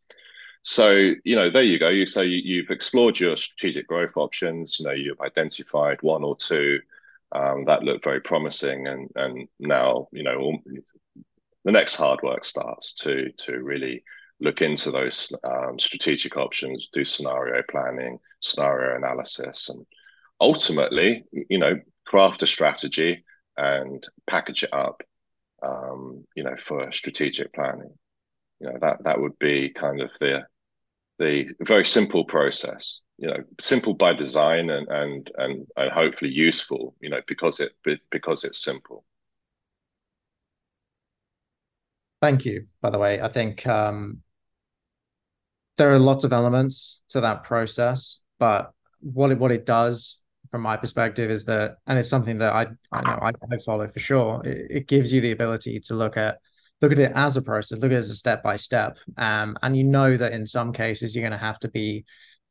[0.70, 1.88] so, you know, there you go.
[1.88, 4.78] You so you, have explored your strategic growth options.
[4.78, 6.82] You know, you've identified one or two
[7.32, 10.58] um, that look very promising, and and now you know
[11.64, 14.04] the next hard work starts to to really
[14.42, 19.86] look into those um, strategic options, do scenario planning, scenario analysis, and
[20.42, 23.24] ultimately, you know, craft a strategy
[23.56, 25.02] and package it up,
[25.66, 27.94] um, you know, for strategic planning
[28.60, 30.46] you know that that would be kind of the
[31.20, 36.96] the very simple process you know simple by design and and and, and hopefully useful
[37.02, 37.72] you know because it
[38.12, 39.04] because it's simple
[42.22, 44.22] thank you by the way i think um
[45.78, 50.18] there are lots of elements to that process but what it what it does
[50.52, 53.88] from my perspective is that, and it's something that I I know I, I follow
[53.88, 54.42] for sure.
[54.46, 56.40] It, it, gives you the ability to look at
[56.82, 59.58] look at it as a process, look at it as a step by step, um,
[59.62, 62.06] and you know that in some cases you're going to have to be,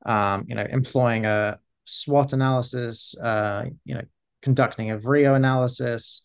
[0.04, 4.02] um, you know, employing a SWOT analysis, uh, you know,
[4.42, 6.22] conducting a VRIO analysis.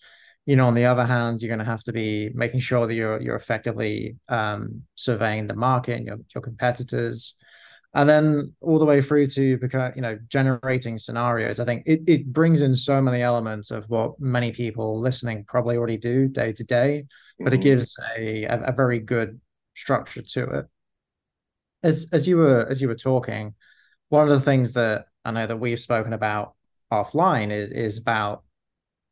[0.48, 2.96] You know, on the other hand, you're going to have to be making sure that
[2.96, 7.36] you're you're effectively um, surveying the market and your your competitors
[7.93, 9.60] and then all the way through to
[9.95, 14.19] you know generating scenarios i think it, it brings in so many elements of what
[14.19, 17.06] many people listening probably already do day to day
[17.39, 17.56] but mm-hmm.
[17.56, 19.39] it gives a, a, a very good
[19.75, 20.65] structure to it
[21.84, 23.54] as as you were as you were talking
[24.10, 26.54] one of the things that i know that we've spoken about
[26.91, 28.43] offline is, is about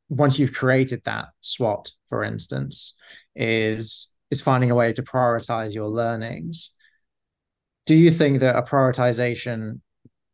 [0.10, 2.96] once you've created that SWOT for instance
[3.36, 6.76] is is finding a way to prioritize your learnings
[7.90, 9.80] do you think that a prioritization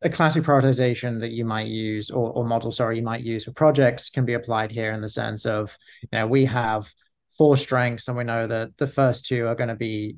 [0.02, 3.54] a classic prioritization that you might use or, or model sorry you might use for
[3.54, 6.92] projects can be applied here in the sense of you know we have
[7.38, 10.18] four strengths and we know that the first two are going to be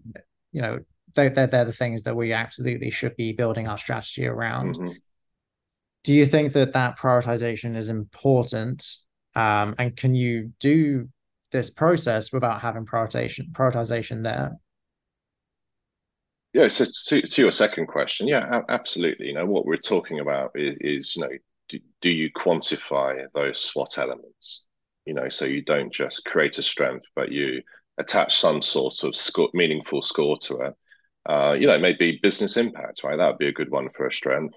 [0.52, 0.80] you know
[1.14, 4.94] they're, they're, they're the things that we absolutely should be building our strategy around mm-hmm.
[6.04, 8.84] do you think that that prioritization is important
[9.36, 11.08] um, and can you do
[11.52, 14.58] this process without having prioritization prioritization there
[16.58, 19.28] yeah, so to, to your second question, yeah, absolutely.
[19.28, 21.30] You know, what we're talking about is, is you know,
[21.70, 24.66] do, do you quantify those SWOT elements?
[25.06, 27.62] You know, so you don't just create a strength, but you
[28.00, 30.74] attach some sort of score, meaningful score to it.
[31.30, 33.18] Uh, you know, maybe business impact, right?
[33.18, 34.56] That would be a good one for a strength.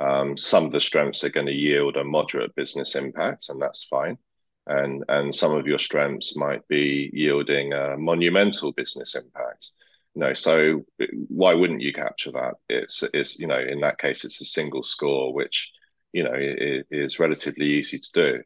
[0.00, 3.84] Um, some of the strengths are going to yield a moderate business impact, and that's
[3.84, 4.18] fine.
[4.66, 9.70] And and some of your strengths might be yielding a monumental business impact
[10.16, 10.84] you know so
[11.28, 12.54] why wouldn't you capture that?
[12.70, 15.72] It's it's you know in that case it's a single score which
[16.12, 18.42] you know is relatively easy to do.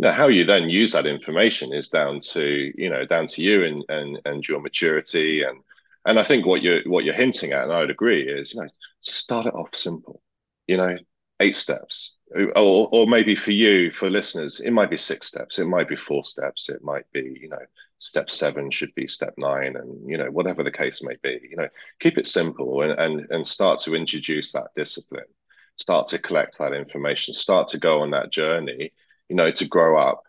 [0.00, 3.64] Know how you then use that information is down to you know down to you
[3.64, 5.44] and and and your maturity.
[5.44, 5.60] And
[6.04, 8.62] and i think what you're what you're hinting at and i would agree is you
[8.62, 8.68] know
[9.00, 10.20] start it off simple.
[10.66, 10.96] You know
[11.42, 12.18] eight steps
[12.54, 15.96] or, or maybe for you for listeners it might be six steps it might be
[15.96, 17.64] four steps it might be you know
[17.98, 21.56] step seven should be step nine and you know whatever the case may be you
[21.56, 21.68] know
[22.00, 25.30] keep it simple and and, and start to introduce that discipline.
[25.76, 27.32] Start to collect that information.
[27.32, 28.92] Start to go on that journey
[29.28, 30.22] you know to grow up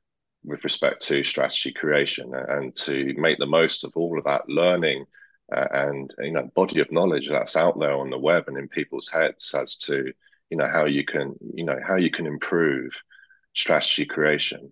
[0.45, 5.06] with respect to strategy creation and to make the most of all of that learning
[5.56, 8.67] uh, and you know body of knowledge that's out there on the web and in
[8.67, 10.13] people's heads as to
[10.54, 12.92] you know how you can you know how you can improve
[13.56, 14.72] strategy creation.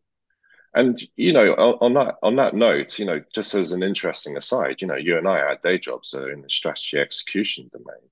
[0.76, 4.38] And you know on, on, that on that note you know just as an interesting
[4.38, 8.06] aside you know you and i our day jobs are in the strategy execution domain.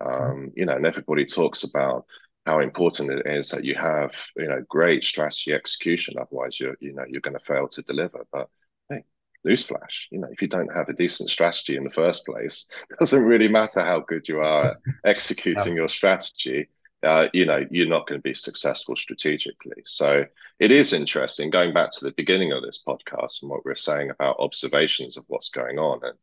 [0.00, 2.06] Um, you know and everybody talks about
[2.46, 6.92] how important it is that you have you know great strategy execution otherwise you're you
[6.92, 8.24] know you're going to fail to deliver.
[8.32, 8.48] But
[8.88, 9.02] hey
[9.44, 12.96] newsflash you know if you don't have a decent strategy in the first place it
[13.00, 16.68] doesn't really matter how good you are at executing your strategy
[17.02, 19.82] uh, you know, you're not going to be successful strategically.
[19.84, 20.24] So
[20.58, 24.10] it is interesting going back to the beginning of this podcast and what we're saying
[24.10, 26.00] about observations of what's going on.
[26.02, 26.14] And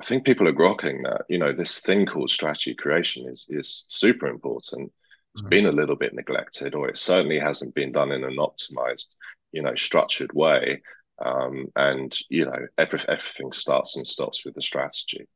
[0.00, 3.84] I think people are grokking that, you know, this thing called strategy creation is is
[3.88, 4.92] super important.
[5.34, 5.50] It's mm-hmm.
[5.50, 9.06] been a little bit neglected, or it certainly hasn't been done in an optimized,
[9.52, 10.82] you know, structured way.
[11.24, 15.26] Um, and you know, every, everything starts and stops with the strategy.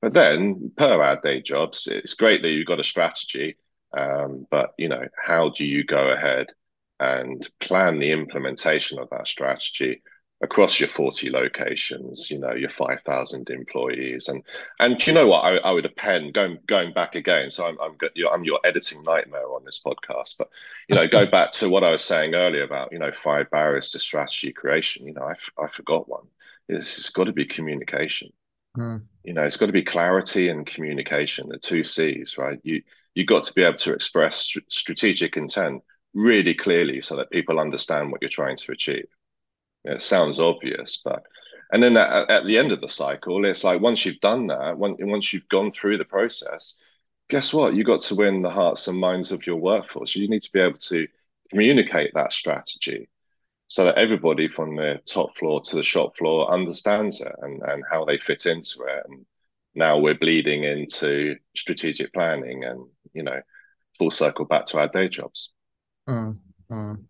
[0.00, 3.56] But then, per our day jobs, it's great that you've got a strategy
[3.96, 6.48] um, but you know, how do you go ahead
[6.98, 10.02] and plan the implementation of that strategy
[10.42, 14.28] across your 40 locations, you know, your 5,000 employees.
[14.28, 14.42] And,
[14.78, 17.50] and you know what, I, I would append going, going back again.
[17.50, 17.96] So I'm, I'm,
[18.32, 20.48] I'm your editing nightmare on this podcast, but,
[20.88, 23.90] you know, go back to what I was saying earlier about, you know, five barriers
[23.90, 25.06] to strategy creation.
[25.06, 26.26] You know, I, I forgot one.
[26.68, 28.30] It's, it's got to be communication.
[28.78, 29.02] Mm.
[29.24, 32.58] You know, it's got to be clarity and communication, the two C's, right?
[32.62, 32.82] You,
[33.14, 35.82] you've got to be able to express st- strategic intent
[36.14, 39.06] really clearly so that people understand what you're trying to achieve.
[39.84, 41.22] It sounds obvious, but
[41.72, 44.76] and then at, at, the end of the cycle, it's like once you've done that,
[44.76, 46.82] once, once you've gone through the process,
[47.28, 47.74] guess what?
[47.74, 50.16] You got to win the hearts and minds of your workforce.
[50.16, 51.06] You need to be able to
[51.50, 53.08] communicate that strategy
[53.68, 57.84] so that everybody from the top floor to the shop floor understands it and, and
[57.88, 59.24] how they fit into it and
[59.74, 63.40] now we're bleeding into strategic planning and you know
[63.98, 65.52] full circle back to our day jobs
[66.08, 66.36] mm,
[66.70, 67.04] mm.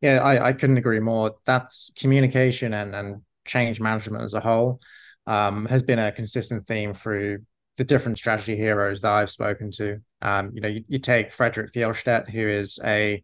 [0.00, 4.80] yeah I, I couldn't agree more that's communication and, and change management as a whole
[5.26, 7.38] um, has been a consistent theme through
[7.76, 10.00] the different strategy heroes that I've spoken to.
[10.22, 13.22] Um, you know, you, you take Frederick Fjelstad, who is a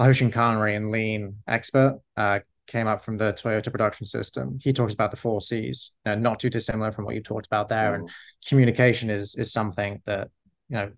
[0.00, 2.40] Hoshin Kanri and lean expert, uh,
[2.70, 4.58] came up from the Toyota production system.
[4.62, 7.46] He talks about the four C's, you know, not too dissimilar from what you talked
[7.46, 7.92] about there.
[7.92, 7.94] Mm.
[7.94, 8.10] And
[8.46, 10.28] communication is is something that
[10.68, 10.90] you know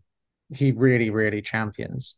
[0.54, 2.16] he really really champions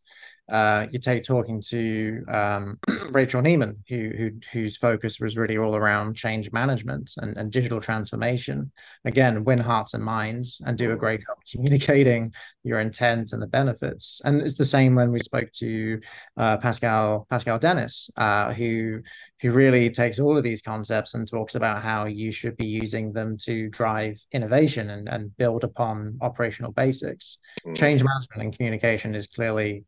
[0.51, 2.79] uh, you take talking to um,
[3.11, 7.81] Rachel Neiman, who, who whose focus was really all around change management and, and digital
[7.81, 8.71] transformation.
[9.07, 13.47] Again, win hearts and minds and do a great job communicating your intent and the
[13.47, 14.21] benefits.
[14.25, 16.01] And it's the same when we spoke to
[16.37, 19.01] uh, Pascal Pascal Dennis, uh, who
[19.41, 23.13] who really takes all of these concepts and talks about how you should be using
[23.13, 27.39] them to drive innovation and, and build upon operational basics.
[27.67, 27.77] Mm.
[27.77, 29.85] Change management and communication is clearly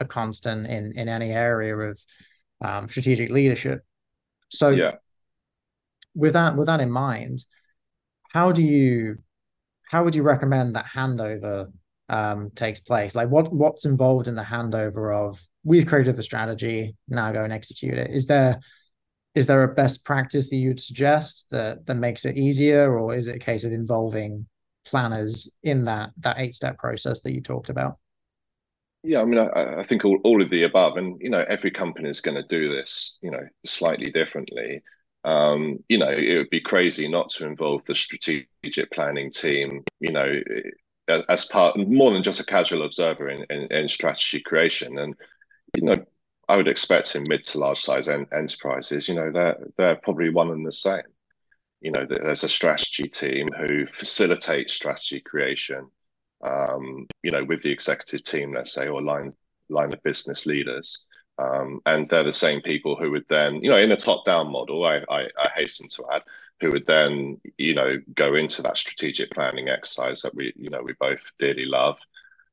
[0.00, 2.00] a constant in in any area of
[2.64, 3.84] um, strategic leadership.
[4.48, 4.92] So, yeah.
[6.14, 7.44] with that with that in mind,
[8.30, 9.18] how do you
[9.90, 11.72] how would you recommend that handover
[12.08, 13.14] um, takes place?
[13.14, 17.52] Like, what what's involved in the handover of we've created the strategy, now go and
[17.52, 18.10] execute it?
[18.10, 18.60] Is there
[19.34, 23.26] is there a best practice that you'd suggest that that makes it easier, or is
[23.26, 24.46] it a case of involving
[24.86, 27.98] planners in that that eight step process that you talked about?
[29.06, 31.70] Yeah, I mean, I, I, think all, all of the above, and you know, every
[31.70, 34.82] company is going to do this, you know, slightly differently.
[35.24, 40.10] Um, you know, it would be crazy not to involve the strategic planning team, you
[40.10, 40.40] know,
[41.08, 44.98] as, as part more than just a casual observer in, in, in, strategy creation.
[44.98, 45.14] And
[45.76, 45.96] you know,
[46.48, 50.30] I would expect in mid to large size en- enterprises, you know, they're they're probably
[50.30, 51.02] one and the same.
[51.82, 55.90] You know, there's a strategy team who facilitates strategy creation
[56.44, 59.32] um, you know, with the executive team, let's say, or line
[59.68, 61.06] line of business leaders.
[61.38, 64.84] Um, and they're the same people who would then, you know, in a top-down model,
[64.84, 66.22] I, I, I, hasten to add,
[66.60, 70.80] who would then, you know, go into that strategic planning exercise that we, you know,
[70.82, 71.96] we both dearly love.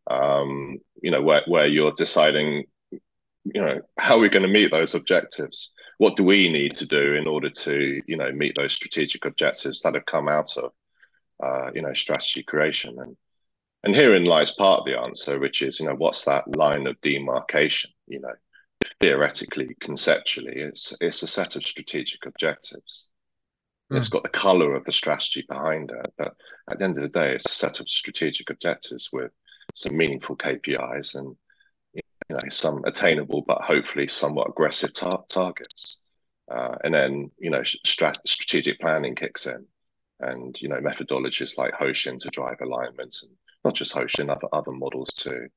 [0.10, 3.02] Um, you know, where where you're deciding, you
[3.62, 5.74] know, how are we going to meet those objectives?
[6.00, 9.84] What do we need to do in order to, you know, meet those strategic objectives
[9.84, 10.72] that have come out of,
[11.44, 13.16] uh, you know, strategy creation and
[13.84, 17.02] and herein lies part of the answer, which is, you know, what's that line of
[17.02, 17.92] demarcation?
[18.08, 18.34] You know,
[19.00, 23.10] theoretically, conceptually, it's it's a set of strategic objectives.
[23.92, 23.98] Mm.
[23.98, 26.36] It's got the color of the strategy behind it, but
[26.70, 29.32] at the end of the day, it's a set of strategic objectives with
[29.74, 31.36] some meaningful KPIs and
[31.94, 36.04] you know some attainable but hopefully somewhat aggressive tar- targets.
[36.52, 39.66] Uh, and then you know strat- strategic planning kicks in,
[40.20, 43.32] and you know methodologies like Hoshin to drive alignment and
[43.64, 45.48] not just Hoshin, other other models too.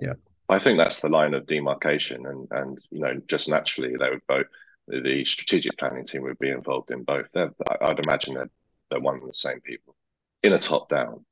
[0.00, 0.14] Yeah,
[0.48, 4.26] I think that's the line of demarcation, and and you know just naturally they would
[4.28, 4.46] both
[4.88, 7.26] the strategic planning team would be involved in both.
[7.32, 8.50] They're, I'd imagine they're
[8.90, 9.94] they're one and the same people
[10.42, 11.24] in a top down.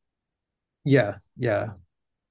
[0.84, 1.70] Yeah, yeah.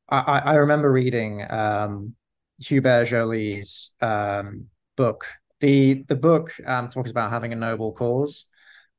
[0.10, 2.16] I I remember reading um,
[2.60, 5.26] Hubert Joly's um, book.
[5.60, 8.46] The the book um, talks about having a noble cause,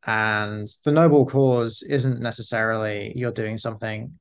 [0.06, 4.18] and the noble cause isn't necessarily you're doing something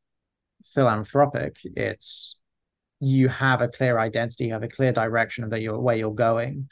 [0.64, 1.58] philanthropic.
[1.64, 2.40] It's
[3.00, 6.70] you have a clear identity, you have a clear direction of your where you're going.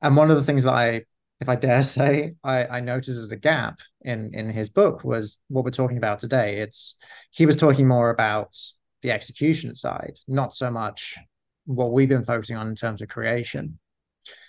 [0.00, 1.02] And one of the things that I,
[1.40, 5.36] if I dare say, I, I noticed as a gap in in his book was
[5.48, 6.58] what we're talking about today.
[6.58, 6.96] It's
[7.30, 8.56] he was talking more about
[9.02, 11.16] the execution side, not so much
[11.64, 13.78] what we've been focusing on in terms of creation.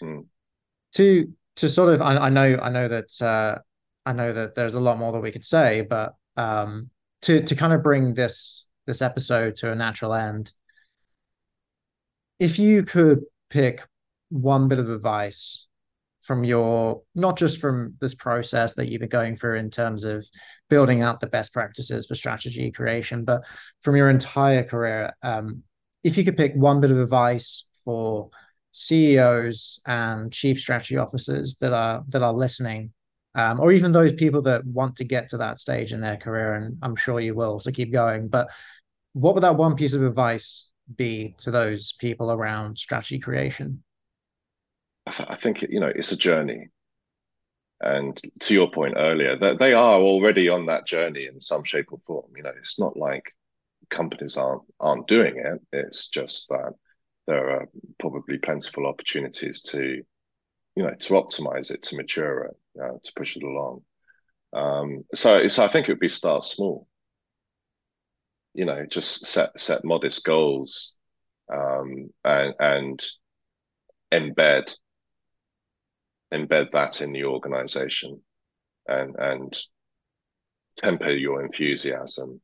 [0.02, 0.26] Mm.
[0.96, 3.60] To to sort of, I, I know I know that uh,
[4.06, 6.90] I know that there's a lot more that we could say, but um,
[7.24, 10.52] to to kind of bring this this episode to a natural end,
[12.40, 13.82] if you could pick
[14.30, 15.68] one bit of advice
[16.22, 20.28] from your not just from this process that you've been going through in terms of
[20.70, 23.44] building out the best practices for strategy creation, but
[23.82, 25.64] from your entire career, um,
[26.04, 28.30] if you could pick one bit of advice for
[28.72, 32.92] CEOs and chief strategy officers that are that are listening
[33.36, 36.56] um, or even those people that want to get to that stage in their career,
[36.56, 38.28] and I'm sure you will, so keep going.
[38.28, 38.50] But
[39.14, 43.84] what would that one piece of advice be to those people around strategy creation?
[45.08, 46.70] I, th- I think you know it's a journey,
[47.82, 51.92] and to your point earlier, that they are already on that journey in some shape
[51.92, 52.32] or form.
[52.36, 53.24] You know, it's not like
[53.90, 55.60] companies aren't aren't doing it.
[55.72, 56.74] It's just that
[57.28, 57.68] there are
[58.00, 60.04] probably plentiful opportunities to
[60.76, 63.82] you know to optimize it to mature it uh, to push it along.
[64.54, 66.88] Um, so so i think it would be start small.
[68.54, 70.98] You know just set set modest goals
[71.52, 73.04] um, and and
[74.12, 74.74] embed
[76.34, 78.22] embed that in the organization
[78.88, 79.58] and and
[80.78, 82.42] temper your enthusiasm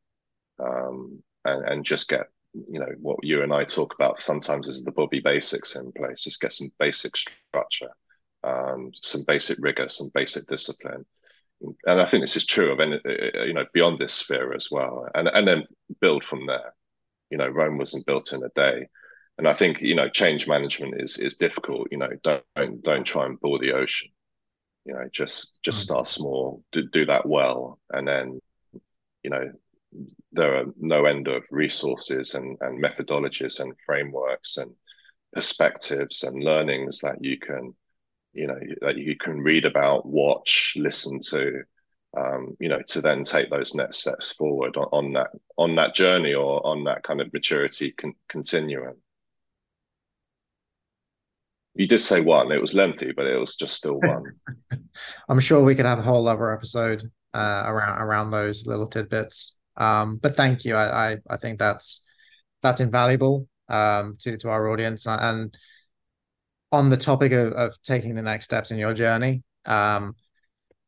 [0.60, 4.84] um, and and just get you know what you and I talk about sometimes is
[4.84, 6.24] the Bobby basics in place.
[6.24, 7.90] Just get some basic structure,
[8.44, 11.06] um, some basic rigor, some basic discipline,
[11.62, 14.70] and I think this is true of any, uh, you know beyond this sphere as
[14.72, 15.64] well, and and then
[16.00, 16.74] build from there.
[17.30, 18.88] You know, Rome wasn't built in a day,
[19.38, 21.88] and I think you know change management is is difficult.
[21.92, 24.10] You know, don't don't try and bore the ocean.
[24.86, 25.94] You know, just just mm-hmm.
[25.94, 28.40] start small, do, do that well, and then
[29.24, 29.52] you know
[30.32, 34.72] there are no end of resources and, and methodologies and frameworks and
[35.34, 37.74] perspectives and learnings that you can
[38.34, 41.62] you know that you can read about watch listen to
[42.18, 45.96] um, you know to then take those next steps forward on, on, that on that
[45.96, 48.96] journey or on that kind of maturity con- continuum
[51.76, 54.24] you did say one it was lengthy but it was just still one
[55.30, 59.60] i'm sure we could have a whole other episode uh, around around those little tidbits
[59.80, 60.76] um, but thank you.
[60.76, 62.06] I, I, I think that's
[62.62, 65.08] that's invaluable um, to to our audience.
[65.08, 65.58] And
[66.72, 70.15] on the topic of, of taking the next steps in your journey, um,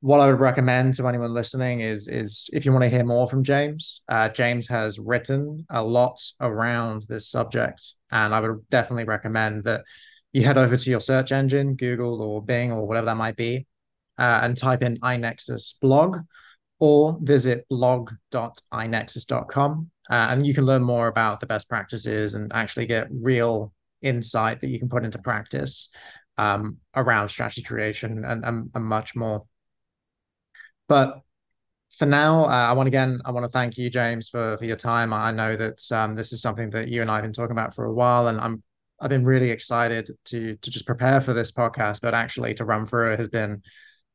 [0.02, 3.28] what I would recommend to anyone listening is is if you want to hear more
[3.28, 9.04] from James, uh, James has written a lot around this subject, and I would definitely
[9.04, 9.84] recommend that
[10.34, 13.68] you head over to your search engine, Google or Bing or whatever that might be,
[14.18, 16.18] uh, and type in iNexus blog
[16.80, 19.92] or visit blog.inexus.com.
[20.10, 23.72] Uh, and you can learn more about the best practices and actually get real
[24.02, 25.90] insight that you can put into practice
[26.38, 29.46] um, around strategy creation and, and, and, much more.
[30.88, 31.22] But
[31.92, 34.78] for now, uh, I want again, I want to thank you, James, for, for your
[34.78, 35.14] time.
[35.14, 37.76] I know that um, this is something that you and I have been talking about
[37.76, 38.64] for a while, and I'm
[39.00, 42.88] I've been really excited to to just prepare for this podcast, but actually to run
[42.88, 43.62] through it has been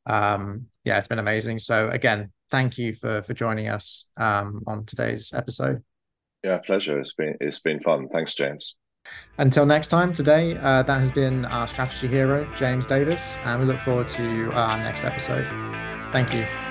[0.07, 1.59] um, yeah, it's been amazing.
[1.59, 5.83] So again, thank you for for joining us um, on today's episode.
[6.43, 6.99] Yeah, pleasure.
[6.99, 8.07] It's been it's been fun.
[8.09, 8.75] Thanks, James.
[9.37, 13.67] Until next time, today uh, that has been our strategy hero, James Davies, and we
[13.67, 15.45] look forward to our next episode.
[16.11, 16.66] Thank you.